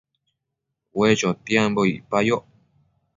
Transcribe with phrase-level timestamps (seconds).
[0.99, 2.43] Ue chotiambo icpayoc